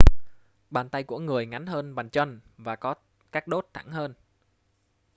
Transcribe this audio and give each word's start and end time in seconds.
bàn 0.69 0.89
tay 0.89 1.03
của 1.03 1.19
người 1.19 1.45
ngắn 1.45 1.65
hơn 1.65 1.95
bàn 1.95 2.09
chân 2.09 2.41
và 2.57 2.75
có 2.75 2.93
các 3.31 3.47
đốt 3.47 3.67
thẳng 3.73 3.91
hơn 3.91 4.13